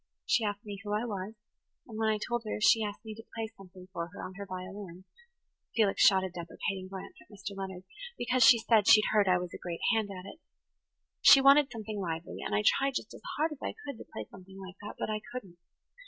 She 0.25 0.43
asked 0.43 0.65
me 0.65 0.81
who 0.83 0.93
I 0.93 1.05
was, 1.05 1.35
and 1.85 1.99
when 1.99 2.09
I 2.09 2.17
told 2.17 2.43
her 2.43 2.59
she 2.59 2.83
asked 2.83 3.05
me 3.05 3.13
to 3.13 3.23
play 3.35 3.53
something 3.55 3.87
for 3.93 4.07
her 4.07 4.23
on 4.25 4.33
her 4.33 4.47
violin,"–Felix 4.47 6.01
shot 6.01 6.23
a 6.23 6.29
deprecating 6.29 6.87
glance 6.87 7.15
at 7.21 7.29
Mr. 7.31 7.55
Leonard–"because, 7.55 8.43
she 8.43 8.57
said, 8.57 8.87
she'd 8.87 9.05
heard 9.11 9.27
I 9.27 9.37
was 9.37 9.53
a 9.53 9.59
great 9.59 9.81
hand 9.93 10.09
at 10.09 10.25
it. 10.25 10.39
She 11.21 11.39
wanted 11.39 11.69
something 11.71 11.99
lively, 11.99 12.39
and 12.43 12.55
I 12.55 12.63
tried 12.65 12.95
just 12.95 13.13
as 13.13 13.21
hard 13.37 13.51
as 13.51 13.61
I 13.61 13.75
could 13.85 13.99
to 13.99 14.11
play 14.11 14.25
something 14.31 14.57
like 14.59 14.77
that. 14.81 14.95
But 14.97 15.11
I 15.11 15.21
couldn't. 15.31 15.59